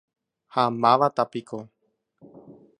Ha 0.55 0.63
mávatapiko. 0.81 1.59